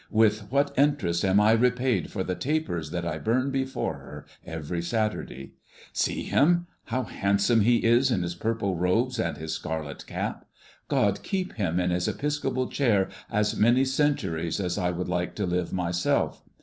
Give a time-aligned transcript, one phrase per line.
[0.09, 4.81] With what interest am I repaid for the tapers that I burn before her every
[4.81, 5.51] Saturday!
[5.93, 10.45] "See him; how handsome he is in his purple robes and his scarlet cap!
[10.87, 15.45] God keep him in his episcopal chair as many centuries as I would like to
[15.45, 16.41] live myself!